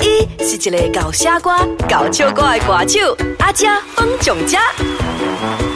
[0.00, 4.60] 伊是一个搞傻瓜、搞笑歌的歌手，阿嘉方强嘉。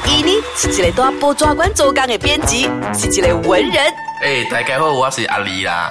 [0.06, 3.84] 伊呢是一个在报纸馆做工的编辑，是一个文人。
[4.22, 5.90] 诶，大家好，我是阿丽啦。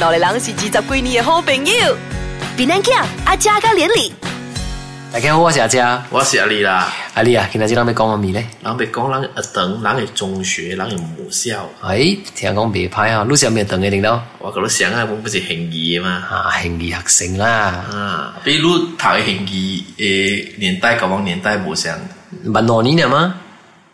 [0.00, 1.96] 老个人是二十几年的好朋友，
[2.56, 2.92] 闽南仔
[3.24, 4.12] 阿嘉跟连理。
[5.14, 8.44] 大家好，我是阿佳，我是阿丽啦，阿丽啊，今天日咱要讲什么咧？
[8.64, 11.70] 咱要讲咱一等，咱一中学，咱一母校？
[11.82, 11.98] 哎，
[12.34, 14.20] 听讲别拍啊，路上边等的听到？
[14.40, 16.08] 我讲路上啊，我不是平移嘛？
[16.28, 17.46] 啊，平学生啦。
[17.92, 21.96] 啊，比如谈平移诶年代，甲往年代无相，
[22.46, 23.36] 万多年了吗？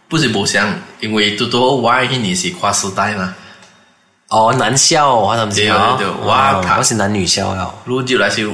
[0.09, 3.35] 不是无相，因为多多歪去年是跨时代嘛？
[4.31, 5.97] 哦，男校我讲什么？
[5.99, 7.75] 对对对，我是男女校哟。
[7.85, 8.51] 路就来是有。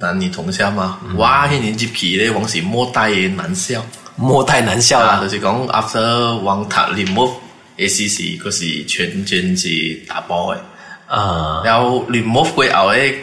[0.00, 3.84] 男女同校嘛，我一年级皮咧，往时莫大嘅男校，
[4.16, 7.28] 莫大男校啦，就是讲 after 王塔联模，
[7.76, 9.68] 诶时时嗰是全军是
[10.06, 10.58] 打波嘅，
[11.06, 13.14] 啊，有联模过后咧，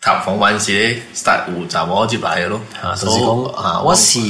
[0.00, 2.60] 塔房玩时咧杀五闸我就败咯，
[2.94, 4.20] 所以讲，我是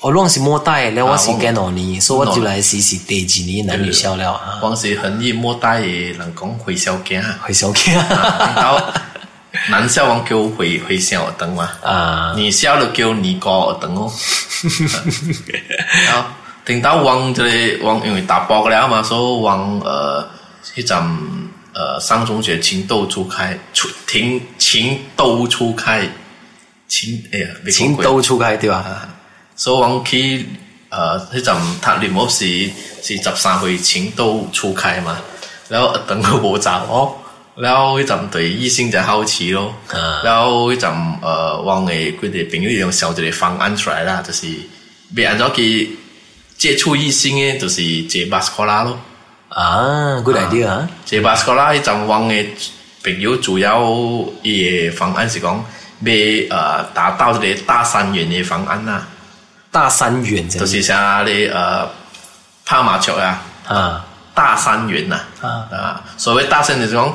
[0.00, 7.94] 我拢是莫大，咧我是跟到你，所以我就来试试第几年男女校了，往是很易莫大嘅能讲会手惊，会佢惊，
[9.68, 11.70] 男笑王给我回回笑我等嘛？
[11.82, 14.12] 啊，你笑了，我你哥我等哦。
[16.10, 20.28] 好， 等到王这里王因为打包了嘛，说王呃
[20.74, 20.98] 一阵
[21.72, 26.02] 呃三中学情窦初开，初情情窦初开
[26.88, 29.08] 情哎呀，情窦初开对吧？
[29.56, 30.46] 说以王去
[30.90, 32.44] 呃一阵他里不是
[33.02, 35.16] 是十三回情窦初开嘛？
[35.68, 37.14] 然后等我找哦。
[37.56, 39.72] 然后一阵对异性就好奇咯，
[40.24, 40.90] 然后一阵
[41.22, 44.48] 呃，王嘅佢哋朋友用小咗啲方案出来啦，就是，
[45.16, 45.88] 未按照佢
[46.58, 48.98] 接触异性嘅，就是借巴斯科拉咯。
[49.50, 50.88] 啊，good idea 啊！
[51.04, 52.44] 借巴斯科拉一阵王嘅
[53.04, 53.80] 朋友主要
[54.42, 55.64] 嘅方案是讲，
[56.00, 59.06] 未呃达到这个大三元嘅方案啦。
[59.70, 61.88] 大三元，就是像啲呃
[62.66, 63.42] 拍麻雀啊。
[63.68, 64.04] 啊，
[64.34, 65.46] 大三元呐，啊。
[65.70, 67.14] 啊，所谓大三元就是讲。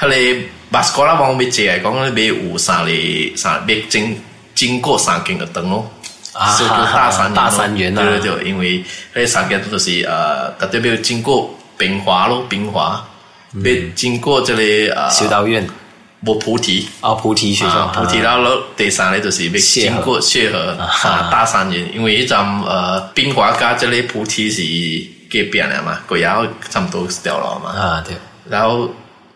[0.00, 0.38] 佢哋
[0.70, 2.90] 巴斯卡拉王咪解，讲讲，咪有三个，
[3.36, 4.18] 三，咪经
[4.54, 5.92] 经过三根的灯咯，
[6.58, 7.34] 就叫大山
[7.74, 13.06] 对对对，因为那三间都是啊，特别有经过平华咯，平华
[13.52, 15.06] 咪经过这里啊。
[15.10, 15.68] 修道院，
[16.24, 20.74] 我菩提啊，菩提学校，菩提嗱咯，第三咧就是咪经过谢河，
[21.30, 24.60] 大三元，因为一张呃平华加这里菩提是
[25.28, 27.70] 改变了嘛，鬼窑差不多掉了嘛。
[27.78, 28.16] 啊，对，
[28.48, 28.88] 然后。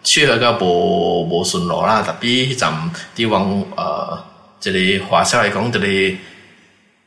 [0.05, 2.73] 去嗰个无无顺路啦，特别站
[3.17, 4.19] 啲往呃，
[4.61, 6.17] 即係华社来讲，即係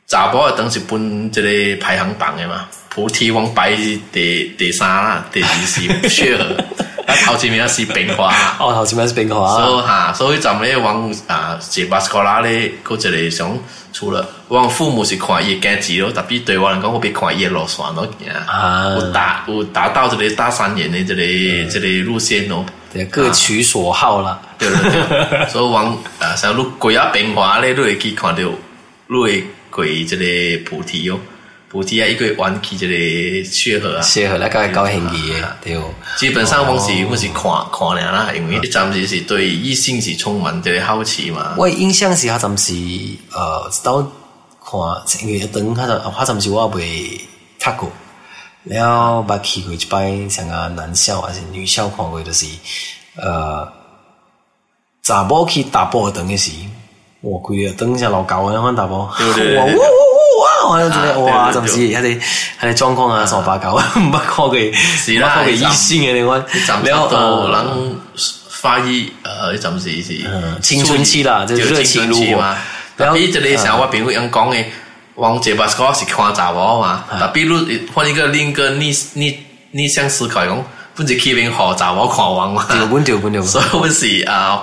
[0.06, 2.66] 查波嘅東西，本即係排行榜的嘛。
[2.90, 3.76] 菩提王排
[4.10, 8.34] 第第三啦，第二是雪河，前面是冰花。
[8.58, 9.56] 哦，前面是冰花。
[9.62, 13.56] 所以哈，所以站咧往啊，十八斯科拉咧，搁这里想
[13.92, 18.04] 除了往父母是跨越价級咯，特别对我来讲，我比跨越路线咯，
[19.14, 22.64] 达有达到这个大三年的即係即个路线咯。
[23.10, 25.46] 各取所好啦，对不对？
[25.50, 28.42] 所以往啊，像如鬼啊变化嘞，都会去看到，
[29.08, 31.18] 都会鬼这里菩提哟，
[31.68, 35.84] 菩提啊一个弯曲这个血河啊，血河那个高兴极了，对哦。
[36.16, 41.54] 基本上我是我是看看了啦，因为暂时是对异性是充满这个好奇嘛。
[41.58, 42.72] 我印象是，他暂时
[43.32, 44.00] 呃，到
[44.64, 47.20] 看因为等他的，他暂时我未
[47.58, 47.92] 踏过。
[48.68, 52.46] 然后把去过一摆，像啊男校还是女校看过的，是
[53.16, 53.66] 呃，
[55.02, 56.50] 查包去打包等于时，
[57.22, 60.68] 我鬼了等一下老高啊，那块打包，哇呜哇哇！
[60.68, 62.18] 好像觉得哇，怎么是还得
[62.58, 66.36] 还得状况啊，啥八搞啊，没看过是啦，异性的那块，
[66.84, 67.98] 然后人
[68.50, 70.26] 发育呃，怎么是是
[70.60, 72.54] 青春期啦，就是青春期嘛。
[72.98, 74.56] 然后一直里像我平会讲的。
[75.18, 77.04] 王杰吧，思考是看咋个嘛？
[77.10, 77.56] 啊，比如
[77.92, 79.36] 换一个另一个逆逆
[79.72, 80.64] 逆向思考，用
[80.94, 82.64] 不是批评好查某看王嘛？
[82.70, 82.76] 所
[83.60, 84.62] 以不是啊，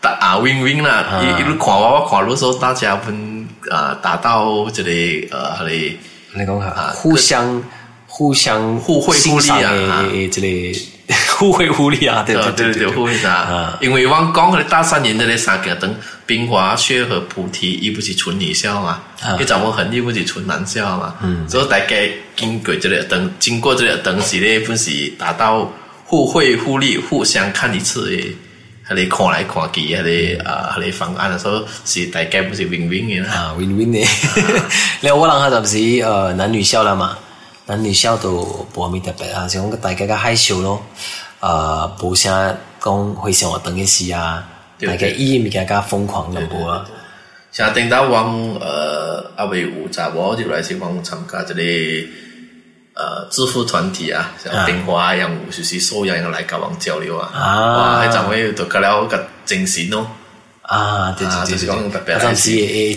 [0.00, 1.04] 打啊 win win 啦，
[1.38, 5.98] 一路看我，看路时候大家分啊达到这里呃，何里
[6.34, 6.92] 来讲哈？
[6.96, 7.62] 互相
[8.08, 10.72] 互相互惠互利啊，这里。
[10.74, 10.91] 互
[11.36, 12.66] 互惠互利啊，对不对？
[12.72, 13.76] 对对互惠啊！
[13.80, 15.92] 因为往讲个大三年的那三个等，
[16.26, 19.00] 冰花雪和菩提，伊不是纯女校嘛？
[19.40, 21.14] 一找我恒利，不是纯男校嘛？
[21.48, 21.94] 所以大家
[22.36, 25.70] 经过这里，等经过这里，等时呢，不是达到
[26.04, 28.32] 互惠互利，互相看一次诶。
[28.84, 34.04] 他来看来看去，他来啊，他来方案的时候，是大概不是 win win 的啊，win win 的。
[35.00, 37.16] 那 我俩哈，咱是呃男女校了嘛？
[37.66, 40.82] 咱女小都保密特别啊，像讲们大家个害羞咯，
[41.40, 44.44] 呃，不想讲会享我东一事啊，
[44.80, 46.84] 大家伊咪更加疯狂了啊。
[47.52, 52.08] 像叮到王呃阿伟有查某就来去王参加这里
[52.94, 60.08] 呃致富团体啊，像平话一样，就是所有人来搞王交流啊，哇，还张伟都得了个精神咯。
[60.72, 61.90] 啊，对对对对。
[61.90, 62.46] 特別特色，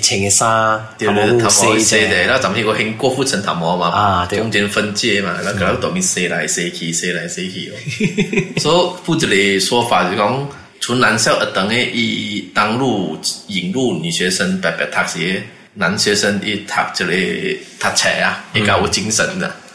[0.01, 1.37] 情嘅山，唐墓
[1.77, 8.59] 石嘅，嗱前面嗰個郭郭富城唐墓啊中間分界嘛，咁佢喺对面石嚟石去，石嚟石去哦。
[8.61, 10.45] 所以，負一啲説法就講，
[10.79, 13.17] 從男校學堂嘅，以當路
[13.47, 15.43] 引路女學生，代表踏鞋，
[15.73, 19.25] 男學生一踏就嚟踏菜啊，比較有精神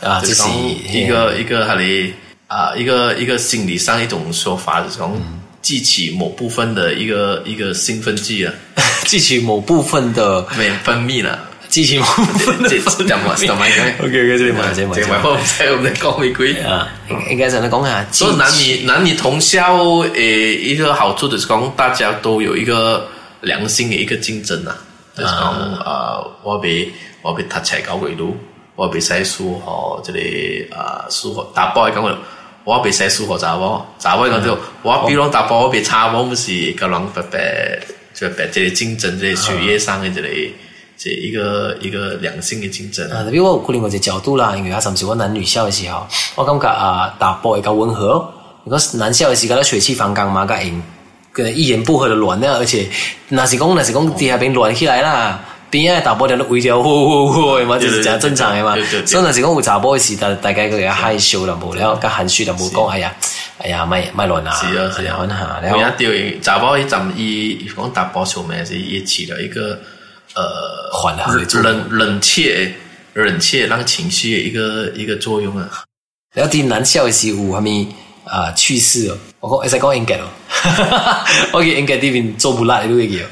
[0.00, 0.48] 嘅，就係
[0.96, 2.10] 一個一個嗰啲
[2.46, 5.10] 啊，一個一個心理上一種説法就講。
[5.62, 8.52] 激起某部分的一个一个兴奋剂啊！
[9.04, 10.42] 激 起某部分的
[10.82, 13.52] 分泌了，激起某部分的分泌。
[13.98, 16.88] OK，o k 这里买这里买货，唔使我们讲玫瑰啊！
[17.30, 18.06] 应该怎么讲啊？
[18.10, 19.78] 所以男女男女同校
[20.14, 23.06] 诶，一个好处就是讲大家都有一个
[23.42, 24.74] 良性的一个竞争啊。
[25.14, 26.90] 就是讲啊，我比
[27.20, 28.34] 我比他才高纬度，
[28.76, 32.18] 我比赛输哦，这里啊输哦，打爆一个。
[32.70, 33.82] 我被写数学咋个？
[33.98, 34.56] 咋个讲就？
[34.82, 37.76] 我比如讲打波，我被差，我不是够冷白白，
[38.14, 40.54] 就白这里竞争，这里学业上的这里，
[40.96, 43.10] 这一个一个良性的竞争。
[43.10, 46.06] 啊，比如我可能我这角度啦，因为阿什么是我男女校的时候，
[46.36, 48.32] 我感觉啊打波会较温和，
[48.62, 50.80] 如果男校的时候，他血气方刚嘛，个因
[51.32, 52.86] 跟一言不合就乱了，而且
[53.30, 55.40] 那是讲那是讲地下边乱起来了。
[55.70, 58.74] 别人大波在那会了，呼呼呼嘛，就正常嘛。
[59.06, 63.14] 所以那是讲有打波时，大大概佫有较害羞了，无了，佮含蓄了，无讲哎呀，
[63.58, 64.50] 哎呀，卖卖乱啊。
[64.54, 68.74] 是啊，你看哈，然后掉一查波一站，伊如果打波球咩，是
[69.04, 69.80] 起了一个
[70.34, 70.44] 呃，
[71.06, 72.72] 冷冷冷却
[73.14, 75.70] 冷却，个情绪一个一个作用啊。
[76.34, 77.86] 然后难笑的是有舞，咪
[78.24, 80.26] 啊趣事哦，我讲，而且讲应该哦，
[81.52, 83.24] 我讲应该这边做不辣，对唔对？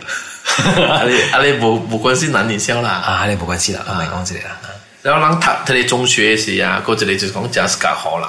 [0.90, 4.56] 啊你啊你无无关心男女笑啦啊你无关系啦啊，系讲住嚟啦
[5.02, 8.28] 然后谂塔睇你中学时啊，嗰阵嚟就讲 Jessica 可能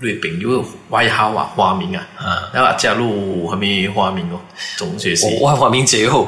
[0.00, 4.40] 女朋友威下话花名啊，啊，然后加入系咪花名咯？
[4.76, 6.26] 中学时我花名好，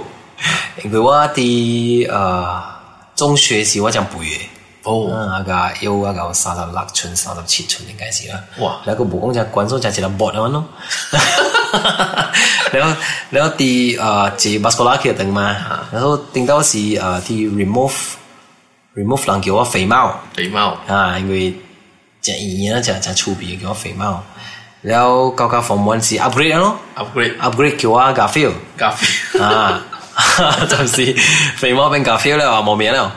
[0.82, 2.80] 因为我啲啊
[3.14, 4.40] 中学时我净背嘅
[4.82, 8.80] 哦，啊个有啊个三十六寸、三十七寸应该是啦，哇！
[8.86, 10.68] 有个武功家观众家只能搏下咯。
[12.72, 12.86] แล้ว
[13.32, 15.48] แล้วทีเอ่อจีบัสโคลาเคียตึงมา
[15.92, 17.96] แล้วติงเต้าสีเอ่อที่ remove
[18.98, 20.00] remove หลังเกี่ยวว่าฝีเมา
[20.36, 21.50] ฝีเมาอ่าเพราะ
[22.26, 24.10] จะอีเนี่ยจะจะชูบีเกี่ยวว่าฝีเมา
[24.88, 25.08] แล้ว
[25.38, 28.50] ก็ก็ฟอร์มวันสีอัพเกรดเนาะอัพเกรดอัพเกรดเกี่ยวว่ากาฟิล
[28.80, 29.12] กาฟิล
[29.42, 29.50] อ่า
[30.72, 31.04] จำสี
[31.60, 33.08] ฝีเมาเป็นกาฟิลแล้วอมองเมียแล้ว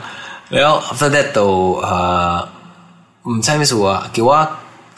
[0.52, 1.94] แล้ว after that ตัวเอ่
[2.32, 2.34] อ
[3.22, 4.40] ไม่ใช่ไม่สู้อ่ะเกี่ยวว่า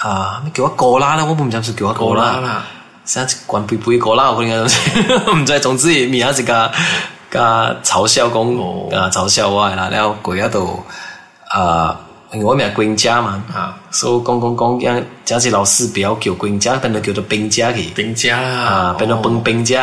[0.02, 2.30] อ่าไม่เกี่ยวว่าโกลาแล้วว่าผมจำสุดเกี่ยวว่าโกลา
[3.06, 4.34] 像是关闭杯口啦？
[4.34, 4.70] 可能啊，
[5.32, 6.70] 毋 知总之伊名字是甲
[7.30, 9.88] 甲嘲笑讲哦，嘲笑我啦。
[9.90, 10.78] 然后鬼遐都
[11.48, 11.98] 啊，
[12.32, 19.80] 因为我名是冰姐嘛，啊，所以讲讲讲，讲假使老师不要叫冰姐，变做叫做兵姐去，兵姐啊，变做冰兵姐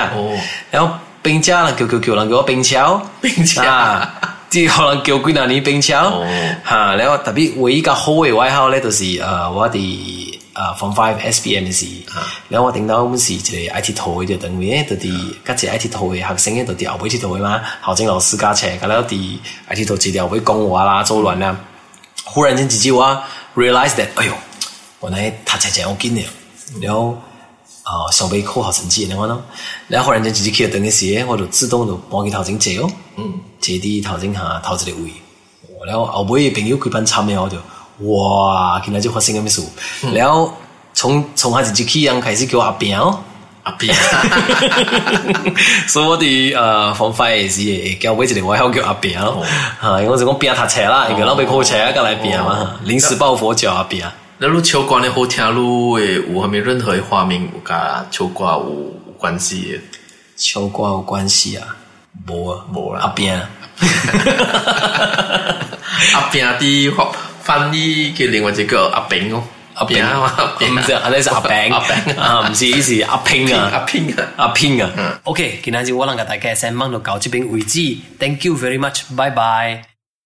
[0.69, 6.27] 然后兵姐啦，叫叫叫人叫我兵超，兵超啊，即个人叫几若年兵超哦。
[6.61, 10.42] 哈，然后特别唯一个好诶，外号咧，就是啊，我伫。
[10.53, 12.05] 啊，from five S B M 的
[12.47, 21.57] 然后我顶到嗰件一个 I T 台就等于咧，到底跟住 I T 台学生咧，到底后尾 I T 台嘛，校正老师加车，咁啦啲 I T 台资料会讲话啦，做乱啦。
[22.23, 23.03] 忽然间几句我
[23.55, 24.33] r e a l i z e that，哎呦，
[25.01, 26.25] 原来踏实正我紧你，
[26.79, 27.17] 然后
[27.81, 29.43] 啊想背考好成绩，你话咯，
[29.87, 35.09] 然后忽然间几去课等嘅事，我就自动就帮佢头钱借哦，嗯，借啲淘钱下，头一个位，
[35.87, 37.57] 然后后尾朋友佢班参咩我就。
[37.99, 38.79] 哇！
[38.83, 39.61] 今天就发生个咩事，
[40.13, 40.51] 然后
[40.93, 43.19] 从从下一机器人开始叫阿扁哦，
[43.61, 43.93] 阿扁，
[45.87, 47.61] 所以我的呃方法也是
[47.95, 49.45] 叫买一个外号叫阿扁哦，
[50.01, 54.09] 因为是讲扁读册啦，然后被破啊，搁来扁嘛，临时抱佛脚阿扁。
[54.39, 59.61] 那汝秋瓜咧好听，汝诶有还没任何的画面，甲秋瓜有关系？
[59.73, 59.79] 诶，
[60.35, 61.67] 秋瓜有关系啊？
[62.27, 63.39] 无啊无啦，阿扁，
[66.15, 67.11] 阿扁的话。
[67.43, 75.19] 翻译嘅另外者叫阿炳咯，阿炳啊嘛，唔知，啊，哋是阿炳，阿炳啊，唔是，是 阿拼啊，阿拼啊，阿拼啊。
[75.23, 77.97] OK，今日就我能够大家先，望到到即边为止。
[78.17, 79.92] Thank you very much，拜拜。